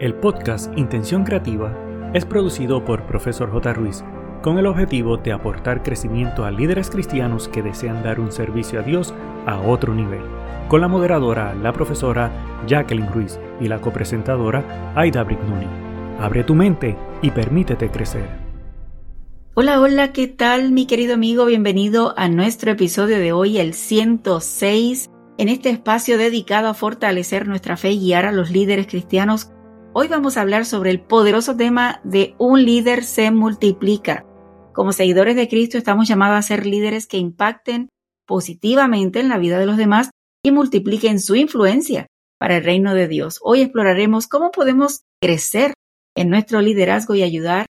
El 0.00 0.14
podcast 0.14 0.72
Intención 0.78 1.24
Creativa 1.24 1.76
es 2.14 2.24
producido 2.24 2.82
por 2.86 3.04
Profesor 3.04 3.52
J. 3.52 3.74
Ruiz 3.74 4.02
con 4.40 4.56
el 4.56 4.64
objetivo 4.64 5.18
de 5.18 5.30
aportar 5.30 5.82
crecimiento 5.82 6.46
a 6.46 6.50
líderes 6.50 6.88
cristianos 6.88 7.48
que 7.48 7.60
desean 7.60 8.02
dar 8.02 8.18
un 8.18 8.32
servicio 8.32 8.80
a 8.80 8.82
Dios 8.82 9.12
a 9.44 9.60
otro 9.60 9.94
nivel, 9.94 10.22
con 10.68 10.80
la 10.80 10.88
moderadora, 10.88 11.54
la 11.54 11.74
profesora 11.74 12.32
Jacqueline 12.66 13.12
Ruiz 13.12 13.38
y 13.60 13.68
la 13.68 13.82
copresentadora 13.82 14.94
Aida 14.96 15.22
Brignoni. 15.22 15.66
Abre 16.18 16.44
tu 16.44 16.54
mente 16.54 16.96
y 17.20 17.30
permítete 17.30 17.90
crecer. 17.90 18.26
Hola, 19.52 19.82
hola, 19.82 20.14
¿qué 20.14 20.28
tal 20.28 20.72
mi 20.72 20.86
querido 20.86 21.12
amigo? 21.12 21.44
Bienvenido 21.44 22.14
a 22.16 22.30
nuestro 22.30 22.70
episodio 22.70 23.18
de 23.18 23.32
hoy, 23.32 23.58
el 23.58 23.74
106, 23.74 25.10
en 25.36 25.50
este 25.50 25.68
espacio 25.68 26.16
dedicado 26.16 26.68
a 26.68 26.74
fortalecer 26.74 27.46
nuestra 27.46 27.76
fe 27.76 27.90
y 27.90 28.00
guiar 28.00 28.24
a 28.24 28.32
los 28.32 28.50
líderes 28.50 28.86
cristianos 28.86 29.52
Hoy 29.92 30.06
vamos 30.06 30.36
a 30.36 30.42
hablar 30.42 30.66
sobre 30.66 30.90
el 30.90 31.00
poderoso 31.00 31.56
tema 31.56 32.00
de 32.04 32.36
un 32.38 32.64
líder 32.64 33.02
se 33.02 33.32
multiplica. 33.32 34.24
Como 34.72 34.92
seguidores 34.92 35.34
de 35.34 35.48
Cristo 35.48 35.78
estamos 35.78 36.06
llamados 36.06 36.38
a 36.38 36.42
ser 36.42 36.64
líderes 36.64 37.08
que 37.08 37.16
impacten 37.16 37.88
positivamente 38.24 39.18
en 39.18 39.28
la 39.28 39.38
vida 39.38 39.58
de 39.58 39.66
los 39.66 39.76
demás 39.76 40.10
y 40.44 40.52
multipliquen 40.52 41.18
su 41.18 41.34
influencia 41.34 42.06
para 42.38 42.58
el 42.58 42.64
reino 42.64 42.94
de 42.94 43.08
Dios. 43.08 43.40
Hoy 43.42 43.62
exploraremos 43.62 44.28
cómo 44.28 44.52
podemos 44.52 45.02
crecer 45.20 45.74
en 46.14 46.30
nuestro 46.30 46.60
liderazgo 46.60 47.16
y 47.16 47.24
ayudar 47.24 47.66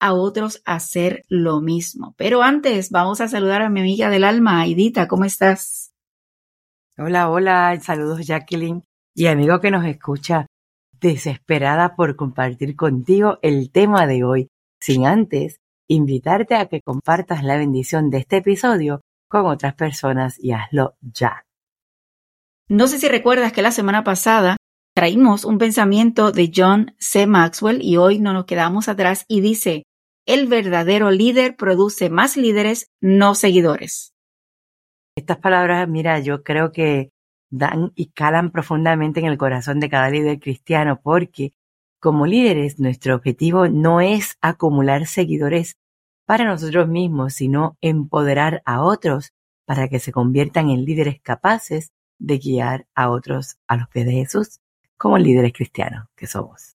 a 0.00 0.12
otros 0.12 0.62
a 0.64 0.76
hacer 0.76 1.24
lo 1.28 1.60
mismo. 1.60 2.14
Pero 2.16 2.42
antes 2.42 2.90
vamos 2.90 3.20
a 3.20 3.26
saludar 3.26 3.62
a 3.62 3.68
mi 3.68 3.80
amiga 3.80 4.10
del 4.10 4.22
alma, 4.22 4.60
Aidita, 4.60 5.08
¿cómo 5.08 5.24
estás? 5.24 5.90
Hola, 6.96 7.28
hola, 7.30 7.80
saludos 7.80 8.24
Jacqueline 8.24 8.84
y 9.12 9.26
amigo 9.26 9.58
que 9.58 9.72
nos 9.72 9.84
escucha 9.84 10.46
desesperada 11.08 11.96
por 11.96 12.16
compartir 12.16 12.76
contigo 12.76 13.38
el 13.42 13.70
tema 13.70 14.06
de 14.06 14.24
hoy, 14.24 14.48
sin 14.80 15.06
antes 15.06 15.60
invitarte 15.86 16.54
a 16.54 16.66
que 16.66 16.80
compartas 16.80 17.44
la 17.44 17.58
bendición 17.58 18.08
de 18.08 18.18
este 18.18 18.38
episodio 18.38 19.02
con 19.28 19.44
otras 19.44 19.74
personas 19.74 20.42
y 20.42 20.52
hazlo 20.52 20.94
ya. 21.02 21.44
No 22.70 22.86
sé 22.86 22.98
si 22.98 23.08
recuerdas 23.08 23.52
que 23.52 23.60
la 23.60 23.70
semana 23.70 24.02
pasada 24.02 24.56
traímos 24.94 25.44
un 25.44 25.58
pensamiento 25.58 26.32
de 26.32 26.50
John 26.54 26.94
C. 26.98 27.26
Maxwell 27.26 27.82
y 27.82 27.98
hoy 27.98 28.18
no 28.18 28.32
nos 28.32 28.46
quedamos 28.46 28.88
atrás 28.88 29.26
y 29.28 29.42
dice, 29.42 29.82
el 30.26 30.46
verdadero 30.46 31.10
líder 31.10 31.56
produce 31.56 32.08
más 32.08 32.38
líderes, 32.38 32.86
no 33.02 33.34
seguidores. 33.34 34.14
Estas 35.16 35.36
palabras, 35.36 35.86
mira, 35.86 36.18
yo 36.20 36.42
creo 36.42 36.72
que 36.72 37.10
dan 37.56 37.92
y 37.94 38.06
calan 38.06 38.50
profundamente 38.50 39.20
en 39.20 39.26
el 39.26 39.38
corazón 39.38 39.78
de 39.78 39.88
cada 39.88 40.10
líder 40.10 40.40
cristiano 40.40 41.00
porque 41.02 41.54
como 42.00 42.26
líderes 42.26 42.80
nuestro 42.80 43.14
objetivo 43.14 43.68
no 43.68 44.00
es 44.00 44.36
acumular 44.40 45.06
seguidores 45.06 45.76
para 46.26 46.44
nosotros 46.44 46.88
mismos, 46.88 47.34
sino 47.34 47.76
empoderar 47.80 48.60
a 48.64 48.82
otros 48.82 49.32
para 49.66 49.88
que 49.88 50.00
se 50.00 50.12
conviertan 50.12 50.68
en 50.68 50.84
líderes 50.84 51.20
capaces 51.22 51.92
de 52.18 52.38
guiar 52.38 52.86
a 52.94 53.10
otros 53.10 53.56
a 53.68 53.76
los 53.76 53.88
pies 53.88 54.06
de 54.06 54.12
Jesús 54.12 54.60
como 54.96 55.16
líderes 55.18 55.52
cristianos 55.52 56.06
que 56.16 56.26
somos. 56.26 56.76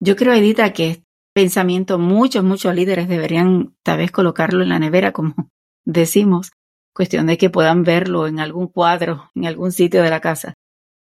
Yo 0.00 0.14
creo, 0.14 0.34
Edita, 0.34 0.72
que 0.72 0.90
este 0.90 1.04
pensamiento 1.34 1.98
muchos, 1.98 2.44
muchos 2.44 2.74
líderes 2.74 3.08
deberían 3.08 3.74
tal 3.82 3.98
vez 3.98 4.12
colocarlo 4.12 4.62
en 4.62 4.68
la 4.68 4.78
nevera, 4.78 5.12
como 5.12 5.34
decimos, 5.84 6.52
cuestión 6.96 7.26
de 7.26 7.36
que 7.36 7.50
puedan 7.50 7.84
verlo 7.84 8.26
en 8.26 8.40
algún 8.40 8.68
cuadro, 8.68 9.30
en 9.34 9.44
algún 9.44 9.70
sitio 9.70 10.02
de 10.02 10.08
la 10.08 10.20
casa, 10.20 10.54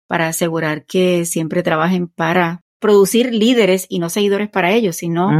para 0.09 0.27
asegurar 0.27 0.87
que 0.87 1.27
siempre 1.27 1.63
trabajen 1.63 2.09
para 2.09 2.63
producir 2.81 3.33
líderes 3.35 3.87
y 3.91 3.99
no 3.99 4.09
seguidores 4.09 4.49
para 4.49 4.73
ellos, 4.73 4.97
sino 4.97 5.31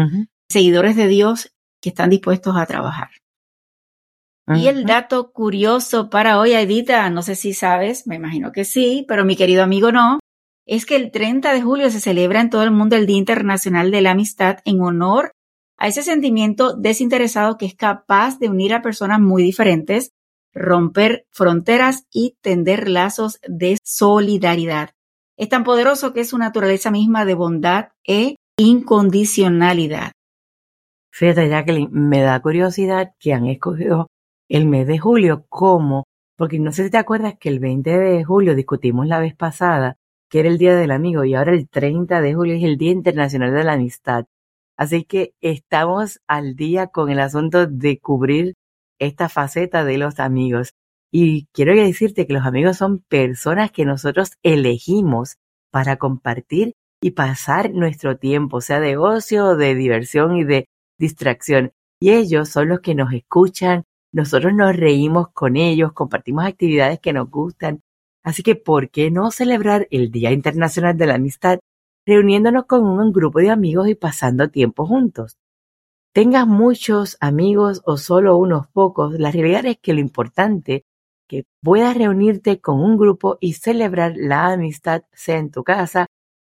seguidores 0.51 0.95
de 0.95 1.09
Dios 1.09 1.53
que 1.81 1.89
están 1.89 2.11
dispuestos 2.11 2.55
a 2.57 2.67
trabajar. 2.67 3.09
Y 4.55 4.67
el 4.67 4.85
dato 4.85 5.33
curioso 5.33 6.11
para 6.11 6.39
hoy, 6.39 6.53
Edita, 6.53 7.09
no 7.09 7.23
sé 7.23 7.35
si 7.35 7.55
sabes, 7.55 8.07
me 8.07 8.17
imagino 8.17 8.53
que 8.53 8.65
sí, 8.65 9.07
pero 9.09 9.25
mi 9.25 9.37
querido 9.37 9.63
amigo 9.63 9.91
no, 9.91 10.19
es 10.67 10.85
que 10.85 10.97
el 10.97 11.11
30 11.11 11.55
de 11.55 11.63
julio 11.63 11.91
se 11.91 12.01
celebra 12.01 12.43
en 12.43 12.51
todo 12.51 12.63
el 12.63 12.73
mundo 12.73 12.97
el 12.97 13.07
Día 13.07 13.17
Internacional 13.17 13.91
de 13.91 14.03
la 14.03 14.11
Amistad 14.11 14.59
en 14.67 14.83
honor 14.83 15.33
a 15.79 15.89
ese 15.89 16.03
sentimiento 16.03 16.77
desinteresado 16.77 17.57
que 17.57 17.67
es 17.67 17.75
capaz 17.75 18.39
de 18.39 18.51
unir 18.51 18.75
a 18.75 18.83
personas 18.83 19.19
muy 19.19 19.43
diferentes 19.43 20.11
romper 20.53 21.27
fronteras 21.31 22.07
y 22.13 22.37
tender 22.41 22.89
lazos 22.89 23.41
de 23.47 23.79
solidaridad. 23.83 24.91
Es 25.37 25.49
tan 25.49 25.65
poderoso 25.65 26.13
que 26.13 26.21
es 26.21 26.29
su 26.29 26.39
naturaleza 26.39 26.91
misma 26.91 27.25
de 27.25 27.35
bondad 27.35 27.89
e 28.05 28.37
incondicionalidad. 28.57 30.13
Fíjate, 31.11 31.49
Jacqueline, 31.49 31.91
me 31.91 32.21
da 32.21 32.41
curiosidad 32.41 33.13
que 33.19 33.33
han 33.33 33.47
escogido 33.47 34.09
el 34.49 34.67
mes 34.67 34.87
de 34.87 34.99
julio 34.99 35.47
como, 35.49 36.05
porque 36.37 36.59
no 36.59 36.73
sé 36.73 36.85
si 36.85 36.91
te 36.91 36.99
acuerdas 36.99 37.35
que 37.39 37.49
el 37.49 37.59
20 37.59 37.99
de 37.99 38.25
julio 38.25 38.55
discutimos 38.55 39.07
la 39.07 39.21
vez 39.21 39.35
pasada 39.35 39.97
que 40.33 40.41
era 40.41 40.49
el 40.49 40.57
Día 40.57 40.75
del 40.75 40.93
Amigo 40.93 41.25
y 41.25 41.35
ahora 41.35 41.53
el 41.53 41.69
30 41.69 42.23
de 42.23 42.35
julio 42.35 42.55
es 42.55 42.65
el 42.65 42.79
Día 42.79 42.91
Internacional 42.91 43.53
de 43.53 43.65
la 43.65 43.75
Amistad. 43.75 44.25
Así 44.79 45.05
que 45.05 45.35
estamos 45.43 46.23
al 46.27 46.57
día 46.57 46.87
con 46.87 47.11
el 47.11 47.21
asunto 47.21 47.67
de 47.67 47.99
cubrir 47.99 48.55
esta 49.07 49.29
faceta 49.29 49.85
de 49.85 49.99
los 49.99 50.21
amigos. 50.21 50.75
Y 51.13 51.47
quiero 51.53 51.75
decirte 51.75 52.27
que 52.27 52.33
los 52.33 52.47
amigos 52.47 52.79
son 52.79 53.01
personas 53.01 53.71
que 53.71 53.85
nosotros 53.85 54.33
elegimos 54.43 55.37
para 55.71 55.97
compartir 55.97 56.75
y 57.03 57.11
pasar 57.11 57.73
nuestro 57.73 58.17
tiempo, 58.17 58.61
sea 58.61 58.81
de 58.81 58.97
ocio, 58.97 59.57
de 59.57 59.75
diversión 59.75 60.37
y 60.37 60.45
de 60.45 60.69
distracción. 60.99 61.73
Y 62.01 62.11
ellos 62.13 62.49
son 62.49 62.69
los 62.69 62.81
que 62.81 62.95
nos 62.95 63.13
escuchan, 63.13 63.85
nosotros 64.13 64.53
nos 64.55 64.77
reímos 64.77 65.29
con 65.33 65.57
ellos, 65.57 65.93
compartimos 65.93 66.45
actividades 66.45 67.01
que 67.01 67.13
nos 67.13 67.29
gustan. 67.31 67.81
Así 68.25 68.43
que, 68.43 68.55
¿por 68.55 68.91
qué 68.91 69.11
no 69.11 69.31
celebrar 69.31 69.89
el 69.91 70.11
Día 70.11 70.31
Internacional 70.33 70.97
de 70.97 71.07
la 71.07 71.15
Amistad 71.15 71.59
reuniéndonos 72.07 72.67
con 72.67 72.85
un 72.85 73.13
grupo 73.13 73.41
de 73.41 73.51
amigos 73.51 73.89
y 73.89 73.95
pasando 73.95 74.49
tiempo 74.49 74.87
juntos? 74.87 75.37
Tengas 76.13 76.47
muchos 76.47 77.17
amigos 77.21 77.83
o 77.85 77.97
solo 77.97 78.37
unos 78.37 78.69
pocos, 78.69 79.19
la 79.19 79.31
realidad 79.31 79.67
es 79.67 79.79
que 79.79 79.95
lo 79.95 80.01
importante 80.01 80.85
que 81.29 81.45
puedas 81.63 81.97
reunirte 81.97 82.61
con 82.61 82.81
un 82.81 82.99
grupo 82.99 83.39
y 83.41 83.55
celebrar 83.55 84.15
la 84.17 84.53
amistad, 84.53 85.03
sea 85.13 85.39
en 85.39 85.51
tu 85.51 85.65
casa 85.65 86.07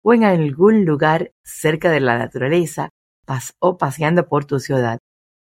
o 0.03 0.15
en 0.15 0.25
algún 0.25 0.85
lugar 0.85 1.33
cerca 1.43 1.91
de 1.91 2.01
la 2.01 2.19
naturaleza 2.19 2.91
o 3.59 3.77
paseando 3.77 4.29
por 4.29 4.45
tu 4.45 4.61
ciudad. 4.61 5.01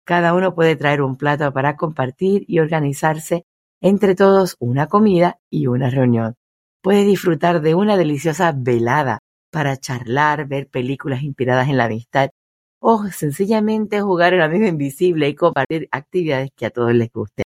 Cada 0.05 0.33
uno 0.33 0.55
puede 0.55 0.75
traer 0.75 1.03
un 1.03 1.15
plato 1.15 1.53
para 1.53 1.77
compartir 1.77 2.43
y 2.47 2.59
organizarse 2.59 3.45
entre 3.81 4.15
todos 4.15 4.55
una 4.59 4.87
comida 4.87 5.37
y 5.49 5.67
una 5.67 5.89
reunión. 5.89 6.35
Puedes 6.81 7.05
disfrutar 7.05 7.61
de 7.61 7.75
una 7.75 7.95
deliciosa 7.97 8.51
velada 8.55 9.19
para 9.51 9.77
charlar, 9.77 10.47
ver 10.47 10.67
películas 10.67 11.21
inspiradas 11.21 11.69
en 11.69 11.77
la 11.77 11.85
amistad 11.85 12.31
o 12.81 13.07
sencillamente 13.09 14.01
jugar 14.01 14.33
el 14.33 14.41
amigo 14.41 14.65
invisible 14.65 15.29
y 15.29 15.35
compartir 15.35 15.87
actividades 15.91 16.49
que 16.55 16.65
a 16.65 16.71
todos 16.71 16.93
les 16.93 17.11
gusten. 17.11 17.45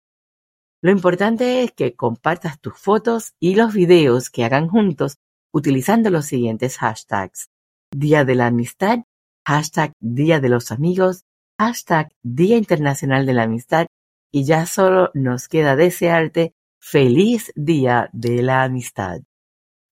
Lo 0.82 0.92
importante 0.92 1.64
es 1.64 1.72
que 1.72 1.96
compartas 1.96 2.60
tus 2.60 2.78
fotos 2.78 3.34
y 3.40 3.56
los 3.56 3.74
videos 3.74 4.30
que 4.30 4.46
hagan 4.46 4.68
juntos 4.68 5.18
utilizando 5.52 6.10
los 6.10 6.26
siguientes 6.26 6.78
hashtags. 6.78 7.50
Día 7.92 8.24
de 8.24 8.36
la 8.36 8.48
Amistad, 8.48 9.00
hashtag 9.46 9.94
Día 10.00 10.40
de 10.40 10.50
los 10.50 10.72
Amigos, 10.72 11.24
hashtag 11.60 12.12
Día 12.24 12.58
Internacional 12.58 13.26
de 13.26 13.34
la 13.34 13.44
Amistad 13.44 13.88
y 14.32 14.46
ya 14.46 14.66
solo 14.66 15.12
nos 15.14 15.48
queda 15.48 15.76
desearte 15.76 16.54
feliz 16.80 17.52
Día 17.56 18.10
de 18.14 18.42
la 18.42 18.64
Amistad. 18.64 19.22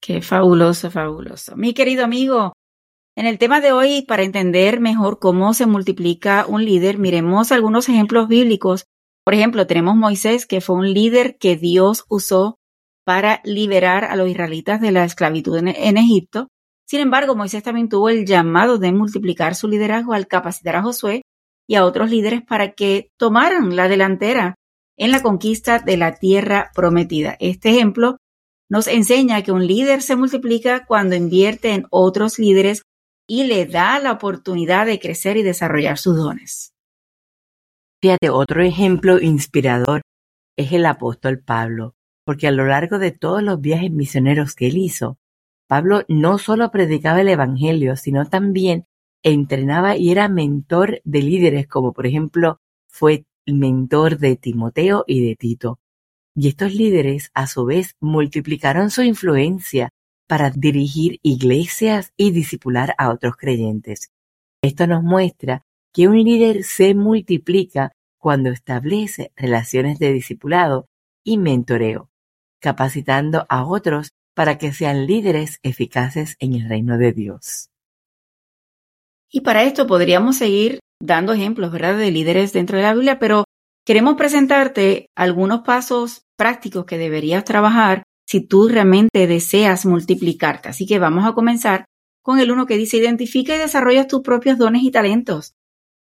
Qué 0.02 0.22
fabuloso, 0.22 0.92
fabuloso. 0.92 1.56
Mi 1.56 1.74
querido 1.74 2.04
amigo, 2.04 2.54
en 3.16 3.28
el 3.28 3.38
tema 3.38 3.62
de 3.62 3.72
hoy, 3.72 4.02
para 4.08 4.24
entender 4.24 4.80
mejor 4.80 5.20
cómo 5.20 5.54
se 5.54 5.68
multiplica 5.68 6.46
un 6.48 6.66
líder, 6.66 6.98
miremos 6.98 7.52
algunos 7.52 7.88
ejemplos 7.88 8.28
bíblicos. 8.28 8.86
Por 9.24 9.36
ejemplo, 9.36 9.68
tenemos 9.68 9.96
Moisés, 9.96 10.48
que 10.48 10.62
fue 10.62 10.76
un 10.76 10.94
líder 10.94 11.38
que 11.38 11.56
Dios 11.56 12.06
usó 12.10 12.58
para 13.06 13.40
liberar 13.44 14.06
a 14.06 14.16
los 14.16 14.30
israelitas 14.30 14.82
de 14.82 14.92
la 14.92 15.06
esclavitud 15.06 15.58
en, 15.58 15.98
Egipto. 15.98 16.48
Sin 16.88 17.02
embargo, 17.02 17.36
Moisés 17.36 17.62
también 17.62 17.88
tuvo 17.88 18.10
el 18.10 18.26
llamado 18.26 18.80
de 18.80 18.92
multiplicar 18.92 19.56
su 19.56 19.68
liderazgo 19.68 20.14
al 20.14 20.28
capacitar 20.28 20.76
a 20.76 20.84
Josué 20.84 21.22
y 21.68 21.76
a 21.76 21.86
otros 21.86 22.10
líderes 22.10 22.42
para 22.42 22.72
que 22.72 23.10
tomaran 23.18 23.76
la 23.76 23.88
delantera 23.88 24.56
en 24.98 25.12
la 25.12 25.22
conquista 25.22 25.80
de 25.80 25.98
la 25.98 26.16
tierra 26.16 26.72
prometida. 26.74 27.36
Este 27.40 27.70
ejemplo 27.70 28.18
nos 28.70 28.88
enseña 28.88 29.44
que 29.44 29.52
un 29.52 29.68
líder 29.68 30.02
se 30.02 30.16
multiplica 30.16 30.86
cuando 30.86 31.16
invierte 31.16 31.74
en 31.74 31.86
otros 31.92 32.40
líderes 32.40 32.84
y 33.28 33.46
le 33.46 33.66
da 33.66 34.00
la 34.00 34.12
oportunidad 34.12 34.86
de 34.86 35.00
crecer 35.00 35.38
y 35.38 35.44
desarrollar 35.44 35.98
sus 35.98 36.18
dones. 36.18 36.74
Fíjate, 38.02 38.30
otro 38.30 38.62
ejemplo 38.64 39.20
inspirador 39.20 40.02
es 40.58 40.72
el 40.74 40.86
apóstol 40.86 41.40
Pablo, 41.40 41.96
porque 42.26 42.48
a 42.48 42.52
lo 42.52 42.66
largo 42.66 43.00
de 43.00 43.12
todos 43.12 43.42
los 43.42 43.62
viajes 43.62 43.92
misioneros 43.92 44.56
que 44.56 44.68
él 44.68 44.78
hizo, 44.78 45.18
Pablo 45.68 46.04
no 46.08 46.38
solo 46.38 46.70
predicaba 46.70 47.22
el 47.22 47.30
Evangelio, 47.30 47.96
sino 47.96 48.26
también 48.26 48.86
entrenaba 49.24 49.96
y 49.96 50.12
era 50.12 50.28
mentor 50.28 51.02
de 51.06 51.22
líderes 51.22 51.68
como 51.68 51.94
por 51.94 52.06
ejemplo 52.06 52.60
fue 52.88 53.26
mentor 53.48 54.18
de 54.18 54.36
Timoteo 54.36 55.06
y 55.08 55.26
de 55.26 55.36
Tito. 55.36 55.80
Y 56.36 56.50
estos 56.50 56.74
líderes 56.74 57.32
a 57.34 57.48
su 57.48 57.66
vez 57.66 57.96
multiplicaron 58.00 58.90
su 58.90 59.02
influencia 59.02 59.90
para 60.28 60.50
dirigir 60.50 61.20
iglesias 61.22 62.14
y 62.18 62.32
discipular 62.32 62.96
a 62.98 63.10
otros 63.10 63.36
creyentes. 63.36 64.12
Esto 64.62 64.88
nos 64.88 65.04
muestra 65.04 65.64
que 65.94 66.08
un 66.08 66.24
líder 66.24 66.64
se 66.64 66.96
multiplica 66.96 67.92
cuando 68.18 68.50
establece 68.50 69.32
relaciones 69.36 70.00
de 70.00 70.14
discipulado 70.14 70.88
y 71.24 71.38
mentoreo, 71.38 72.10
capacitando 72.62 73.46
a 73.50 73.66
otros 73.66 74.12
para 74.34 74.58
que 74.58 74.74
sean 74.74 75.06
líderes 75.06 75.60
eficaces 75.62 76.36
en 76.40 76.54
el 76.54 76.68
reino 76.68 76.98
de 76.98 77.12
Dios. 77.12 77.70
Y 79.30 79.42
para 79.42 79.64
esto 79.64 79.88
podríamos 79.88 80.38
seguir 80.38 80.80
dando 81.02 81.34
ejemplos, 81.34 81.72
¿verdad?, 81.72 81.98
de 81.98 82.12
líderes 82.12 82.54
dentro 82.54 82.78
de 82.78 82.84
la 82.84 82.94
Biblia, 82.94 83.20
pero 83.20 83.44
queremos 83.86 84.16
presentarte 84.16 85.08
algunos 85.16 85.62
pasos 85.62 86.22
prácticos 86.38 86.86
que 86.86 86.98
deberías 86.98 87.44
trabajar 87.44 88.03
si 88.26 88.42
tú 88.42 88.68
realmente 88.68 89.28
deseas 89.28 89.86
multiplicarte. 89.86 90.70
Así 90.70 90.86
que 90.86 91.00
vamos 91.00 91.26
a 91.26 91.34
comenzar 91.34 91.86
con 92.22 92.40
el 92.40 92.52
uno 92.52 92.66
que 92.66 92.78
dice, 92.78 92.98
identifica 92.98 93.56
y 93.56 93.60
desarrolla 93.60 94.08
tus 94.08 94.22
propios 94.22 94.58
dones 94.58 94.84
y 94.84 94.92
talentos. 94.92 95.54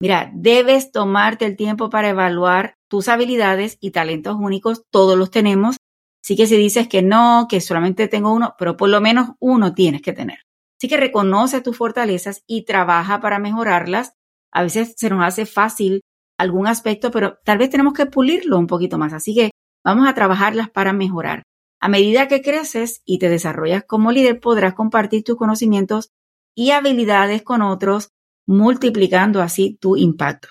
Mira, 0.00 0.30
debes 0.34 0.90
tomarte 0.90 1.46
el 1.46 1.56
tiempo 1.56 1.88
para 1.88 2.10
evaluar 2.10 2.74
tus 2.88 3.08
habilidades 3.08 3.78
y 3.80 3.92
talentos 3.92 4.36
únicos, 4.38 4.84
todos 4.90 5.16
los 5.16 5.30
tenemos. 5.30 5.76
Así 6.22 6.36
que 6.36 6.46
si 6.46 6.56
dices 6.56 6.88
que 6.88 7.02
no, 7.02 7.46
que 7.48 7.60
solamente 7.60 8.08
tengo 8.08 8.32
uno, 8.32 8.54
pero 8.58 8.76
por 8.76 8.90
lo 8.90 9.00
menos 9.00 9.30
uno 9.40 9.74
tienes 9.74 10.02
que 10.02 10.12
tener. 10.12 10.40
Así 10.78 10.88
que 10.88 10.96
reconoce 10.96 11.60
tus 11.60 11.76
fortalezas 11.76 12.42
y 12.46 12.64
trabaja 12.64 13.20
para 13.20 13.38
mejorarlas. 13.38 14.14
A 14.52 14.62
veces 14.64 14.94
se 14.96 15.08
nos 15.08 15.24
hace 15.24 15.46
fácil 15.46 16.02
algún 16.36 16.66
aspecto, 16.66 17.10
pero 17.10 17.38
tal 17.44 17.58
vez 17.58 17.70
tenemos 17.70 17.94
que 17.94 18.06
pulirlo 18.06 18.58
un 18.58 18.66
poquito 18.66 18.98
más. 18.98 19.12
Así 19.12 19.34
que 19.34 19.50
vamos 19.84 20.08
a 20.08 20.14
trabajarlas 20.14 20.68
para 20.68 20.92
mejorar. 20.92 21.44
A 21.84 21.88
medida 21.88 22.28
que 22.28 22.42
creces 22.42 23.02
y 23.04 23.18
te 23.18 23.28
desarrollas 23.28 23.82
como 23.82 24.12
líder, 24.12 24.38
podrás 24.38 24.74
compartir 24.74 25.24
tus 25.24 25.34
conocimientos 25.34 26.12
y 26.54 26.70
habilidades 26.70 27.42
con 27.42 27.60
otros, 27.60 28.10
multiplicando 28.46 29.42
así 29.42 29.78
tu 29.80 29.96
impacto. 29.96 30.46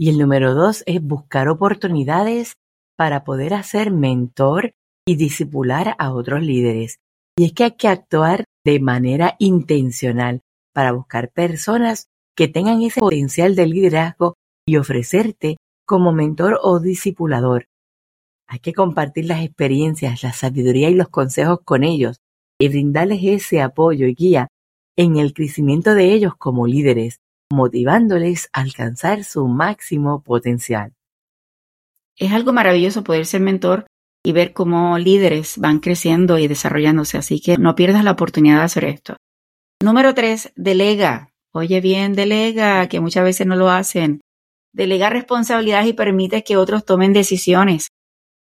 Y 0.00 0.08
el 0.08 0.18
número 0.18 0.54
dos 0.54 0.82
es 0.86 1.02
buscar 1.02 1.48
oportunidades 1.48 2.54
para 2.96 3.22
poder 3.22 3.52
hacer 3.52 3.90
mentor 3.90 4.72
y 5.06 5.16
disipular 5.16 5.94
a 5.98 6.14
otros 6.14 6.42
líderes. 6.42 6.96
Y 7.36 7.44
es 7.44 7.52
que 7.52 7.64
hay 7.64 7.72
que 7.72 7.88
actuar 7.88 8.44
de 8.64 8.80
manera 8.80 9.36
intencional 9.38 10.40
para 10.72 10.92
buscar 10.92 11.30
personas 11.32 12.08
que 12.34 12.48
tengan 12.48 12.80
ese 12.80 13.00
potencial 13.00 13.54
de 13.54 13.66
liderazgo 13.66 14.36
y 14.66 14.78
ofrecerte 14.78 15.58
como 15.84 16.12
mentor 16.12 16.58
o 16.62 16.80
discipulador. 16.80 17.66
Hay 18.52 18.58
que 18.58 18.74
compartir 18.74 19.24
las 19.24 19.42
experiencias, 19.42 20.22
la 20.22 20.34
sabiduría 20.34 20.90
y 20.90 20.94
los 20.94 21.08
consejos 21.08 21.60
con 21.64 21.84
ellos 21.84 22.18
y 22.60 22.68
brindarles 22.68 23.20
ese 23.22 23.62
apoyo 23.62 24.06
y 24.06 24.14
guía 24.14 24.48
en 24.94 25.16
el 25.16 25.32
crecimiento 25.32 25.94
de 25.94 26.12
ellos 26.12 26.34
como 26.36 26.66
líderes, 26.66 27.16
motivándoles 27.50 28.50
a 28.52 28.60
alcanzar 28.60 29.24
su 29.24 29.48
máximo 29.48 30.22
potencial. 30.22 30.92
Es 32.18 32.32
algo 32.32 32.52
maravilloso 32.52 33.02
poder 33.02 33.24
ser 33.24 33.40
mentor 33.40 33.86
y 34.22 34.32
ver 34.32 34.52
cómo 34.52 34.98
líderes 34.98 35.56
van 35.56 35.78
creciendo 35.78 36.36
y 36.36 36.46
desarrollándose, 36.46 37.16
así 37.16 37.40
que 37.40 37.56
no 37.56 37.74
pierdas 37.74 38.04
la 38.04 38.10
oportunidad 38.10 38.58
de 38.58 38.64
hacer 38.64 38.84
esto. 38.84 39.16
Número 39.82 40.12
tres, 40.12 40.52
delega. 40.56 41.30
Oye 41.54 41.80
bien, 41.80 42.12
delega, 42.12 42.86
que 42.90 43.00
muchas 43.00 43.24
veces 43.24 43.46
no 43.46 43.56
lo 43.56 43.70
hacen. 43.70 44.20
Delega 44.74 45.08
responsabilidades 45.08 45.88
y 45.88 45.94
permite 45.94 46.44
que 46.44 46.58
otros 46.58 46.84
tomen 46.84 47.14
decisiones. 47.14 47.88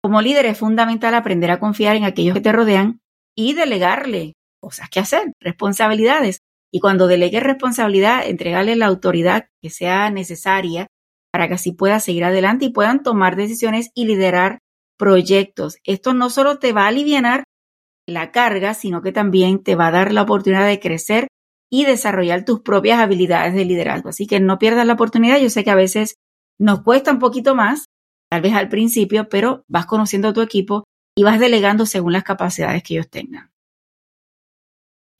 Como 0.05 0.21
líder 0.21 0.45
es 0.45 0.59
fundamental 0.59 1.15
aprender 1.15 1.49
a 1.49 1.59
confiar 1.59 1.95
en 1.95 2.03
aquellos 2.03 2.35
que 2.35 2.41
te 2.41 2.51
rodean 2.51 2.99
y 3.35 3.53
delegarle 3.53 4.33
cosas 4.61 4.87
que 4.87 4.99
hacer, 4.99 5.31
responsabilidades. 5.41 6.41
Y 6.71 6.79
cuando 6.79 7.07
delegues 7.07 7.41
responsabilidad, 7.41 8.23
entregarle 8.27 8.75
la 8.75 8.85
autoridad 8.85 9.47
que 9.63 9.71
sea 9.71 10.11
necesaria 10.11 10.85
para 11.33 11.47
que 11.47 11.55
así 11.55 11.71
puedas 11.71 12.03
seguir 12.03 12.23
adelante 12.23 12.65
y 12.65 12.69
puedan 12.69 13.01
tomar 13.01 13.35
decisiones 13.35 13.89
y 13.95 14.05
liderar 14.05 14.59
proyectos. 14.95 15.77
Esto 15.83 16.13
no 16.13 16.29
solo 16.29 16.59
te 16.59 16.71
va 16.71 16.83
a 16.83 16.89
aliviar 16.89 17.43
la 18.07 18.31
carga, 18.31 18.75
sino 18.75 19.01
que 19.01 19.11
también 19.11 19.63
te 19.63 19.73
va 19.73 19.87
a 19.87 19.91
dar 19.91 20.13
la 20.13 20.21
oportunidad 20.21 20.67
de 20.67 20.79
crecer 20.79 21.29
y 21.71 21.85
desarrollar 21.85 22.45
tus 22.45 22.61
propias 22.61 22.99
habilidades 22.99 23.55
de 23.55 23.65
liderazgo. 23.65 24.09
Así 24.09 24.27
que 24.27 24.39
no 24.39 24.59
pierdas 24.59 24.85
la 24.85 24.93
oportunidad. 24.93 25.39
Yo 25.39 25.49
sé 25.49 25.63
que 25.63 25.71
a 25.71 25.75
veces 25.75 26.13
nos 26.59 26.83
cuesta 26.83 27.11
un 27.11 27.17
poquito 27.17 27.55
más, 27.55 27.85
tal 28.29 28.41
vez 28.41 28.53
al 28.53 28.69
principio, 28.69 29.29
pero 29.29 29.63
vas 29.67 29.85
conociendo 29.85 30.29
a 30.29 30.33
tu 30.33 30.41
equipo 30.41 30.83
y 31.17 31.23
vas 31.23 31.39
delegando 31.39 31.85
según 31.85 32.13
las 32.13 32.23
capacidades 32.23 32.83
que 32.83 32.95
ellos 32.95 33.09
tengan. 33.09 33.51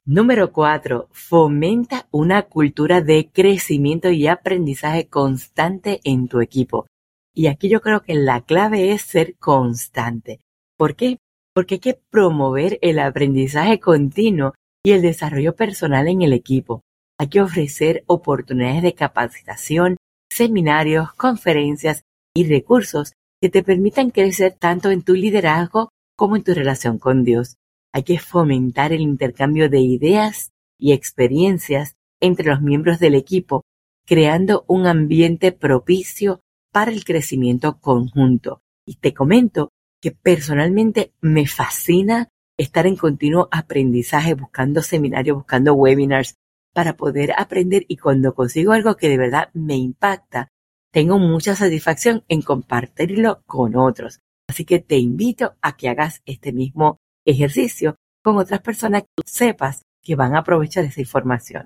Número 0.08 0.52
cuatro, 0.52 1.10
fomenta 1.12 2.08
una 2.12 2.44
cultura 2.44 3.02
de 3.02 3.32
crecimiento 3.34 4.12
y 4.12 4.28
aprendizaje 4.28 5.08
constante 5.08 6.00
en 6.04 6.28
tu 6.28 6.42
equipo. 6.42 6.86
Y 7.34 7.48
aquí 7.48 7.70
yo 7.70 7.82
creo 7.82 8.04
que 8.04 8.14
la 8.14 8.42
clave 8.42 8.92
es 8.92 9.02
ser 9.02 9.36
constante. 9.38 10.40
¿Por 10.78 10.96
qué? 10.96 11.18
Porque 11.56 11.76
hay 11.76 11.80
que 11.80 12.00
promover 12.12 12.78
el 12.82 13.00
aprendizaje 13.00 13.80
continuo 13.80 14.54
y 14.86 14.92
el 14.92 15.02
desarrollo 15.02 15.56
personal 15.56 16.08
en 16.08 16.22
el 16.22 16.34
equipo. 16.34 16.82
Hay 17.18 17.30
que 17.30 17.42
ofrecer 17.42 18.04
oportunidades 18.06 18.84
de 18.84 18.94
capacitación, 18.94 19.98
seminarios, 20.30 21.14
conferencias 21.14 22.04
y 22.36 22.48
recursos 22.48 23.14
que 23.42 23.50
te 23.50 23.64
permitan 23.64 24.12
crecer 24.12 24.56
tanto 24.60 24.92
en 24.92 25.02
tu 25.02 25.14
liderazgo 25.14 25.90
como 26.16 26.36
en 26.36 26.44
tu 26.44 26.54
relación 26.54 27.00
con 27.00 27.24
Dios. 27.24 27.56
Hay 27.94 28.04
que 28.04 28.20
fomentar 28.20 28.92
el 28.92 29.02
intercambio 29.02 29.70
de 29.70 29.80
ideas 29.80 30.52
y 30.78 30.92
experiencias 30.92 31.96
entre 32.20 32.48
los 32.48 32.62
miembros 32.62 33.00
del 33.00 33.16
equipo, 33.16 33.64
creando 34.06 34.66
un 34.68 34.86
ambiente 34.86 35.52
propicio 35.52 36.42
para 36.72 36.92
el 36.92 37.06
crecimiento 37.06 37.80
conjunto. 37.80 38.62
Y 38.86 38.96
te 38.96 39.14
comento 39.14 39.70
que 40.02 40.12
personalmente 40.12 41.14
me 41.22 41.48
fascina 41.48 42.30
estar 42.58 42.86
en 42.86 42.96
continuo 42.96 43.48
aprendizaje, 43.52 44.34
buscando 44.34 44.82
seminarios, 44.82 45.38
buscando 45.38 45.74
webinars 45.74 46.36
para 46.74 46.98
poder 46.98 47.32
aprender 47.38 47.86
y 47.88 47.98
cuando 47.98 48.36
consigo 48.36 48.74
algo 48.74 48.98
que 48.98 49.10
de 49.10 49.18
verdad 49.18 49.50
me 49.54 49.78
impacta, 49.78 50.50
tengo 50.96 51.20
mucha 51.20 51.58
satisfacción 51.58 52.24
en 52.30 52.42
compartirlo 52.42 53.44
con 53.46 53.76
otros. 53.76 54.22
Así 54.48 54.64
que 54.64 54.80
te 54.80 54.98
invito 54.98 55.58
a 55.62 55.76
que 55.76 55.90
hagas 55.90 56.22
este 56.26 56.54
mismo 56.54 57.00
ejercicio 57.26 57.98
con 58.24 58.38
otras 58.38 58.62
personas 58.62 59.02
que 59.02 59.10
tú 59.14 59.24
sepas 59.26 59.82
que 60.02 60.16
van 60.16 60.36
a 60.36 60.40
aprovechar 60.40 60.86
esa 60.86 61.02
información. 61.02 61.66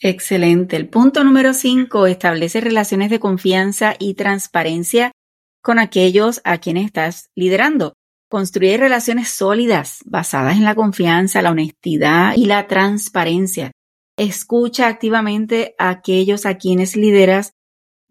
Excelente. 0.00 0.76
El 0.76 0.88
punto 0.88 1.24
número 1.24 1.54
cinco 1.54 2.06
establece 2.06 2.60
relaciones 2.60 3.10
de 3.10 3.18
confianza 3.18 3.96
y 3.98 4.14
transparencia 4.14 5.10
con 5.60 5.80
aquellos 5.80 6.40
a 6.44 6.58
quienes 6.58 6.86
estás 6.86 7.30
liderando. 7.34 7.94
Construye 8.30 8.76
relaciones 8.76 9.28
sólidas 9.30 10.02
basadas 10.04 10.56
en 10.56 10.62
la 10.62 10.76
confianza, 10.76 11.42
la 11.42 11.50
honestidad 11.50 12.34
y 12.36 12.46
la 12.46 12.68
transparencia. 12.68 13.72
Escucha 14.16 14.86
activamente 14.86 15.74
a 15.78 15.88
aquellos 15.88 16.46
a 16.46 16.58
quienes 16.58 16.94
lideras. 16.94 17.54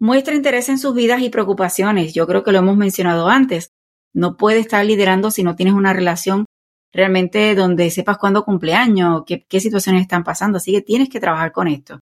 Muestra 0.04 0.34
interés 0.34 0.68
en 0.68 0.76
sus 0.76 0.94
vidas 0.94 1.22
y 1.22 1.30
preocupaciones. 1.30 2.12
Yo 2.12 2.26
creo 2.26 2.42
que 2.44 2.52
lo 2.52 2.58
hemos 2.58 2.76
mencionado 2.76 3.30
antes. 3.30 3.70
No 4.12 4.36
puedes 4.36 4.60
estar 4.60 4.84
liderando 4.84 5.30
si 5.30 5.42
no 5.42 5.56
tienes 5.56 5.72
una 5.72 5.94
relación 5.94 6.44
realmente 6.92 7.54
donde 7.54 7.90
sepas 7.90 8.18
cuándo 8.18 8.44
cumpleaños, 8.44 9.22
qué, 9.26 9.46
qué 9.48 9.60
situaciones 9.60 10.02
están 10.02 10.22
pasando. 10.22 10.58
Así 10.58 10.72
que 10.72 10.82
tienes 10.82 11.08
que 11.08 11.20
trabajar 11.20 11.52
con 11.52 11.68
esto. 11.68 12.00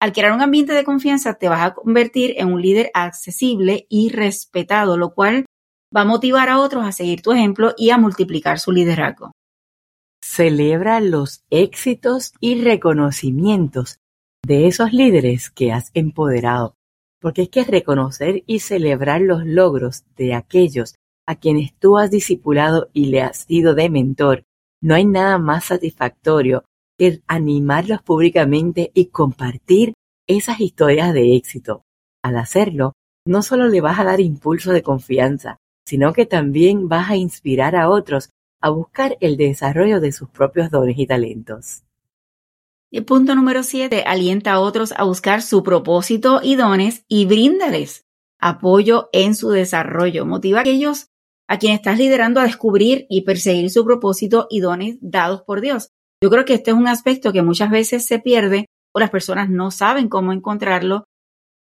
Al 0.00 0.12
crear 0.12 0.30
un 0.30 0.42
ambiente 0.42 0.74
de 0.74 0.84
confianza, 0.84 1.34
te 1.34 1.48
vas 1.48 1.62
a 1.62 1.74
convertir 1.74 2.34
en 2.36 2.52
un 2.52 2.62
líder 2.62 2.92
accesible 2.94 3.84
y 3.88 4.10
respetado, 4.10 4.96
lo 4.96 5.12
cual 5.12 5.44
va 5.94 6.02
a 6.02 6.04
motivar 6.04 6.50
a 6.50 6.60
otros 6.60 6.86
a 6.86 6.92
seguir 6.92 7.20
tu 7.20 7.32
ejemplo 7.32 7.74
y 7.76 7.90
a 7.90 7.98
multiplicar 7.98 8.60
su 8.60 8.70
liderazgo. 8.70 9.32
Celebra 10.22 11.00
los 11.00 11.42
éxitos 11.50 12.32
y 12.38 12.62
reconocimientos 12.62 13.98
de 14.46 14.68
esos 14.68 14.92
líderes 14.92 15.50
que 15.50 15.72
has 15.72 15.90
empoderado, 15.94 16.76
porque 17.20 17.42
es 17.42 17.48
que 17.50 17.64
reconocer 17.64 18.42
y 18.46 18.60
celebrar 18.60 19.20
los 19.20 19.44
logros 19.44 20.04
de 20.16 20.34
aquellos 20.34 20.94
a 21.26 21.36
quienes 21.36 21.74
tú 21.78 21.98
has 21.98 22.10
discipulado 22.10 22.88
y 22.92 23.06
le 23.06 23.22
has 23.22 23.44
sido 23.44 23.74
de 23.74 23.90
mentor, 23.90 24.44
no 24.82 24.94
hay 24.94 25.04
nada 25.04 25.38
más 25.38 25.66
satisfactorio 25.66 26.64
que 26.98 27.22
animarlos 27.26 28.02
públicamente 28.02 28.90
y 28.94 29.06
compartir 29.06 29.94
esas 30.26 30.60
historias 30.60 31.12
de 31.12 31.36
éxito. 31.36 31.82
Al 32.22 32.36
hacerlo, 32.36 32.94
no 33.26 33.42
solo 33.42 33.68
le 33.68 33.80
vas 33.80 33.98
a 33.98 34.04
dar 34.04 34.20
impulso 34.20 34.72
de 34.72 34.82
confianza, 34.82 35.58
sino 35.86 36.12
que 36.12 36.26
también 36.26 36.88
vas 36.88 37.10
a 37.10 37.16
inspirar 37.16 37.76
a 37.76 37.88
otros 37.88 38.30
a 38.62 38.70
buscar 38.70 39.16
el 39.20 39.36
desarrollo 39.36 40.00
de 40.00 40.12
sus 40.12 40.28
propios 40.28 40.70
dones 40.70 40.98
y 40.98 41.06
talentos. 41.06 41.82
Punto 43.06 43.36
número 43.36 43.62
7. 43.62 44.02
Alienta 44.04 44.52
a 44.52 44.58
otros 44.58 44.92
a 44.96 45.04
buscar 45.04 45.42
su 45.42 45.62
propósito 45.62 46.40
y 46.42 46.56
dones 46.56 47.04
y 47.06 47.24
bríndales 47.24 48.04
apoyo 48.40 49.08
en 49.12 49.36
su 49.36 49.50
desarrollo. 49.50 50.26
Motiva 50.26 50.58
a 50.58 50.62
aquellos 50.62 51.06
a 51.46 51.58
quienes 51.58 51.78
estás 51.78 51.98
liderando 51.98 52.40
a 52.40 52.44
descubrir 52.44 53.06
y 53.08 53.22
perseguir 53.22 53.70
su 53.70 53.84
propósito 53.84 54.48
y 54.50 54.58
dones 54.58 54.98
dados 55.00 55.42
por 55.42 55.60
Dios. 55.60 55.90
Yo 56.20 56.30
creo 56.30 56.44
que 56.44 56.54
este 56.54 56.72
es 56.72 56.76
un 56.76 56.88
aspecto 56.88 57.32
que 57.32 57.42
muchas 57.42 57.70
veces 57.70 58.06
se 58.06 58.18
pierde 58.18 58.66
o 58.92 58.98
las 58.98 59.10
personas 59.10 59.48
no 59.50 59.70
saben 59.70 60.08
cómo 60.08 60.32
encontrarlo. 60.32 61.04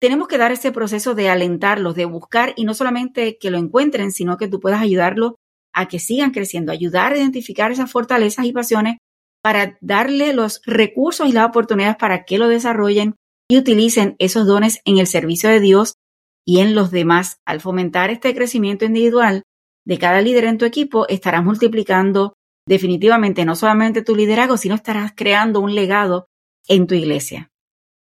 Tenemos 0.01 0.27
que 0.27 0.37
dar 0.37 0.51
ese 0.51 0.73
proceso 0.73 1.15
de 1.15 1.29
alentarlos, 1.29 1.95
de 1.95 2.03
buscar 2.03 2.51
y 2.57 2.65
no 2.65 2.73
solamente 2.73 3.37
que 3.37 3.51
lo 3.51 3.57
encuentren, 3.57 4.11
sino 4.11 4.35
que 4.35 4.49
tú 4.49 4.59
puedas 4.59 4.81
ayudarlos 4.81 5.35
a 5.73 5.87
que 5.87 5.99
sigan 5.99 6.31
creciendo, 6.31 6.73
ayudar 6.73 7.13
a 7.13 7.17
identificar 7.17 7.71
esas 7.71 7.89
fortalezas 7.89 8.45
y 8.45 8.51
pasiones 8.51 8.97
para 9.45 9.77
darle 9.79 10.33
los 10.33 10.59
recursos 10.65 11.29
y 11.29 11.31
las 11.31 11.47
oportunidades 11.47 11.97
para 11.97 12.23
que 12.23 12.39
lo 12.39 12.47
desarrollen 12.47 13.13
y 13.47 13.59
utilicen 13.59 14.15
esos 14.17 14.47
dones 14.47 14.81
en 14.85 14.97
el 14.97 15.05
servicio 15.05 15.51
de 15.51 15.59
Dios 15.59 15.97
y 16.47 16.61
en 16.61 16.73
los 16.73 16.89
demás. 16.89 17.37
Al 17.45 17.61
fomentar 17.61 18.09
este 18.09 18.33
crecimiento 18.33 18.85
individual 18.85 19.43
de 19.85 19.99
cada 19.99 20.19
líder 20.21 20.45
en 20.45 20.57
tu 20.57 20.65
equipo, 20.65 21.07
estarás 21.09 21.43
multiplicando 21.43 22.33
definitivamente 22.67 23.45
no 23.45 23.55
solamente 23.55 24.01
tu 24.01 24.15
liderazgo, 24.15 24.57
sino 24.57 24.73
estarás 24.73 25.13
creando 25.15 25.59
un 25.59 25.75
legado 25.75 26.25
en 26.67 26.87
tu 26.87 26.95
iglesia. 26.95 27.51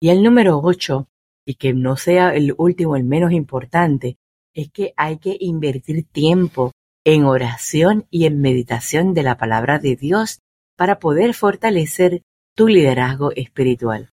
Y 0.02 0.12
el 0.12 0.24
número 0.24 0.62
8, 0.64 1.10
y 1.46 1.56
que 1.56 1.74
no 1.74 1.98
sea 1.98 2.34
el 2.34 2.56
último, 2.58 2.96
el 2.96 3.04
menos 3.04 3.34
importante, 3.34 4.16
es 4.54 4.72
que 4.72 4.94
hay 4.96 5.18
que 5.18 5.36
invertir 5.42 6.06
tiempo 6.06 6.72
en 7.06 7.26
oración 7.26 8.08
y 8.10 8.26
en 8.26 8.40
meditación 8.40 9.14
de 9.14 9.24
la 9.24 9.36
palabra 9.36 9.80
de 9.80 9.98
Dios 9.98 10.40
para 10.78 11.00
poder 11.00 11.34
fortalecer 11.34 12.22
tu 12.56 12.68
liderazgo 12.68 13.32
espiritual. 13.36 14.10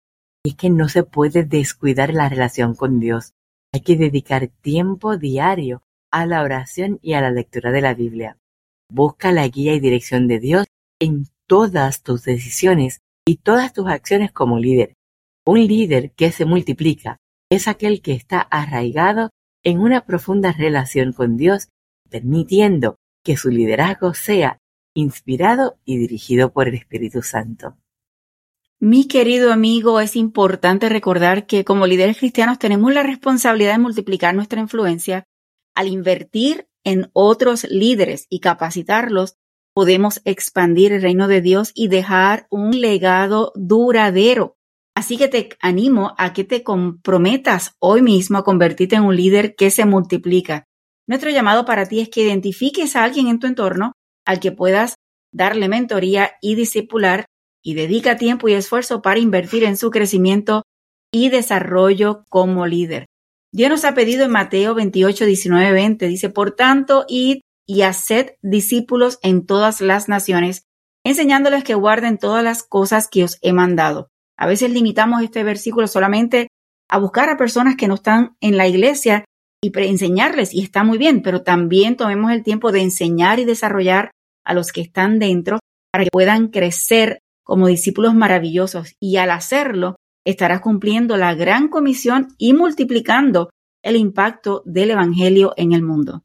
Es 0.44 0.56
que 0.56 0.70
no 0.70 0.90
se 0.90 1.04
puede 1.04 1.44
descuidar 1.44 2.14
la 2.14 2.30
relación 2.30 2.76
con 2.76 3.00
Dios. 3.00 3.34
Hay 3.74 3.82
que 3.82 3.98
dedicar 3.98 4.48
tiempo 4.62 5.18
diario 5.18 5.84
a 6.12 6.26
la 6.26 6.42
oración 6.42 7.00
y 7.02 7.14
a 7.14 7.22
la 7.22 7.32
lectura 7.32 7.72
de 7.72 7.82
la 7.82 7.94
Biblia. 7.94 8.38
Busca 8.92 9.32
la 9.32 9.48
guía 9.48 9.74
y 9.74 9.80
dirección 9.80 10.28
de 10.28 10.40
Dios 10.40 10.66
en 11.00 11.28
todas 11.48 12.04
tus 12.04 12.24
decisiones 12.24 13.02
y 13.28 13.38
todas 13.38 13.74
tus 13.74 13.88
acciones 13.88 14.32
como 14.32 14.58
líder. 14.58 14.94
Un 15.46 15.68
líder 15.68 16.12
que 16.12 16.32
se 16.32 16.46
multiplica 16.46 17.18
es 17.52 17.68
aquel 17.68 18.02
que 18.02 18.14
está 18.14 18.40
arraigado 18.42 19.30
en 19.64 19.80
una 19.80 20.06
profunda 20.06 20.52
relación 20.52 21.14
con 21.14 21.38
Dios, 21.38 21.70
permitiendo 22.10 22.96
que 23.24 23.38
su 23.38 23.50
liderazgo 23.50 24.14
sea 24.14 24.60
inspirado 25.00 25.78
y 25.86 25.98
dirigido 25.98 26.52
por 26.52 26.68
el 26.68 26.76
Espíritu 26.76 27.22
Santo. 27.22 27.78
Mi 28.82 29.08
querido 29.08 29.52
amigo, 29.52 30.00
es 30.00 30.16
importante 30.16 30.88
recordar 30.88 31.46
que 31.46 31.66
como 31.66 31.86
líderes 31.86 32.18
cristianos 32.18 32.60
tenemos 32.60 32.94
la 32.94 33.04
responsabilidad 33.04 33.74
de 33.74 33.80
multiplicar 33.80 34.34
nuestra 34.34 34.62
influencia. 34.62 35.26
Al 35.76 35.88
invertir 35.88 36.68
en 36.86 37.10
otros 37.14 37.66
líderes 37.70 38.26
y 38.30 38.40
capacitarlos, 38.40 39.36
podemos 39.74 40.22
expandir 40.24 40.94
el 40.94 41.02
reino 41.02 41.28
de 41.28 41.42
Dios 41.42 41.72
y 41.76 41.90
dejar 41.90 42.48
un 42.50 42.80
legado 42.80 43.52
duradero. 43.56 44.56
Así 44.96 45.18
que 45.18 45.28
te 45.28 45.50
animo 45.62 46.14
a 46.18 46.34
que 46.34 46.44
te 46.44 46.64
comprometas 46.64 47.76
hoy 47.80 48.02
mismo 48.02 48.38
a 48.38 48.44
convertirte 48.44 48.96
en 48.96 49.04
un 49.04 49.16
líder 49.16 49.56
que 49.56 49.72
se 49.72 49.86
multiplica. 49.86 50.68
Nuestro 51.08 51.30
llamado 51.30 51.66
para 51.66 51.86
ti 51.86 52.00
es 52.00 52.10
que 52.10 52.22
identifiques 52.22 52.96
a 52.96 53.04
alguien 53.04 53.28
en 53.28 53.40
tu 53.40 53.48
entorno 53.48 53.94
al 54.30 54.40
que 54.40 54.52
puedas 54.52 54.94
darle 55.34 55.68
mentoría 55.70 56.34
y 56.40 56.54
discipular 56.54 57.26
y 57.64 57.74
dedica 57.74 58.18
tiempo 58.18 58.48
y 58.48 58.54
esfuerzo 58.54 59.02
para 59.02 59.20
invertir 59.20 59.64
en 59.64 59.76
su 59.76 59.90
crecimiento 59.90 60.62
y 61.12 61.30
desarrollo 61.30 62.26
como 62.30 62.68
líder. 62.68 63.08
Dios 63.52 63.72
nos 63.72 63.86
ha 63.86 63.96
pedido 63.96 64.26
en 64.26 64.32
Mateo 64.32 64.76
28, 64.76 65.26
19, 65.26 65.72
20, 65.72 66.08
dice, 66.08 66.30
por 66.30 66.52
tanto, 66.52 67.06
id 67.08 67.40
y 67.68 67.82
haced 67.82 68.34
discípulos 68.44 69.18
en 69.24 69.48
todas 69.48 69.82
las 69.82 70.08
naciones, 70.08 70.62
enseñándoles 71.04 71.64
que 71.64 71.74
guarden 71.74 72.20
todas 72.20 72.44
las 72.44 72.62
cosas 72.62 73.08
que 73.08 73.24
os 73.24 73.40
he 73.42 73.52
mandado. 73.52 74.10
A 74.38 74.46
veces 74.46 74.70
limitamos 74.70 75.24
este 75.24 75.44
versículo 75.44 75.88
solamente 75.88 76.50
a 76.88 77.00
buscar 77.00 77.30
a 77.32 77.38
personas 77.38 77.78
que 77.78 77.88
no 77.88 77.96
están 77.96 78.36
en 78.42 78.58
la 78.58 78.68
iglesia 78.68 79.26
y 79.60 79.72
enseñarles, 79.76 80.54
y 80.54 80.62
está 80.62 80.84
muy 80.84 81.00
bien, 81.00 81.24
pero 81.24 81.42
también 81.42 81.98
tomemos 81.98 82.32
el 82.32 82.44
tiempo 82.44 82.72
de 82.72 82.82
enseñar 82.82 83.40
y 83.40 83.46
desarrollar 83.46 84.12
a 84.46 84.54
los 84.54 84.72
que 84.72 84.82
están 84.82 85.20
dentro 85.20 85.60
para 85.92 86.04
que 86.04 86.12
puedan 86.12 86.50
crecer 86.50 87.20
como 87.44 87.68
discípulos 87.68 88.14
maravillosos 88.14 88.96
y 89.00 89.18
al 89.18 89.32
hacerlo 89.32 89.96
estarás 90.26 90.62
cumpliendo 90.62 91.18
la 91.18 91.34
gran 91.34 91.68
comisión 91.68 92.28
y 92.38 92.54
multiplicando 92.54 93.50
el 93.84 93.96
impacto 93.96 94.62
del 94.66 94.92
Evangelio 94.92 95.54
en 95.58 95.74
el 95.74 95.82
mundo. 95.82 96.24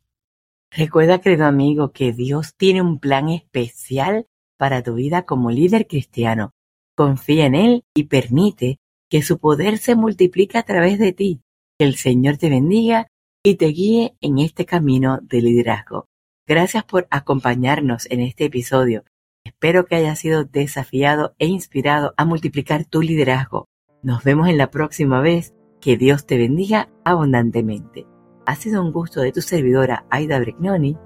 Recuerda, 0.71 1.21
querido 1.21 1.47
amigo, 1.47 1.93
que 1.93 2.13
Dios 2.13 2.55
tiene 2.57 2.83
un 2.83 2.99
plan 2.99 3.29
especial 3.29 4.27
para 4.59 4.83
tu 4.83 4.95
vida 4.95 5.25
como 5.25 5.51
líder 5.51 5.87
cristiano. 5.87 6.51
Confía 6.97 7.47
en 7.47 7.55
Él 7.55 7.85
y 7.95 8.05
permite 8.05 8.79
que 9.09 9.23
su 9.23 9.39
poder 9.39 9.79
se 9.79 9.95
multiplique 9.95 10.59
a 10.59 10.65
través 10.65 10.99
de 10.99 11.13
ti. 11.13 11.41
Que 11.79 11.87
el 11.87 11.95
Señor 11.95 12.37
te 12.37 12.51
bendiga 12.51 13.07
y 13.45 13.55
te 13.55 13.67
guíe 13.67 14.17
en 14.21 14.39
este 14.39 14.67
camino 14.67 15.19
de 15.23 15.43
liderazgo. 15.43 16.07
Gracias 16.47 16.85
por 16.85 17.07
acompañarnos 17.11 18.07
en 18.11 18.21
este 18.21 18.45
episodio. 18.45 19.05
Espero 19.45 19.87
que 19.87 19.97
hayas 19.97 20.19
sido 20.19 20.45
desafiado 20.45 21.35
e 21.39 21.47
inspirado 21.47 22.13
a 22.19 22.27
multiplicar 22.27 22.85
tu 22.85 23.01
liderazgo. 23.01 23.67
Nos 24.03 24.25
vemos 24.25 24.49
en 24.49 24.59
la 24.59 24.71
próxima 24.71 25.21
vez. 25.21 25.55
Que 25.81 25.97
Dios 25.97 26.27
te 26.27 26.39
bendiga 26.39 26.89
abundantemente. 27.05 28.07
Ha 28.47 28.57
sido 28.57 28.83
un 28.83 28.93
gusto 28.93 29.21
de 29.21 29.33
tu 29.33 29.43
servidora 29.43 30.07
Aida 30.11 30.39
Bregnoni 30.39 30.97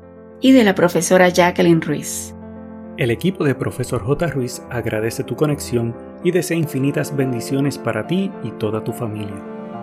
y 0.41 0.53
de 0.53 0.65
la 0.65 0.75
profesora 0.75 1.29
Jacqueline 1.29 1.83
Ruiz. 1.83 2.35
El 2.97 3.11
equipo 3.11 3.45
de 3.45 3.55
Profesor 3.55 4.05
J. 4.05 4.27
Ruiz 4.29 4.63
agradece 4.71 5.25
tu 5.25 5.37
conexión 5.37 5.97
y 6.25 6.33
desea 6.33 6.57
infinitas 6.57 7.17
bendiciones 7.17 7.79
para 7.79 8.07
ti 8.07 8.31
y 8.43 8.51
toda 8.53 8.83
tu 8.83 8.93
familia. 8.93 9.41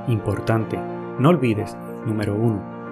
Importante, 0.07 0.77
no 1.19 1.29
olvides, 1.29 1.75
número 2.05 2.35
1, 2.35 2.74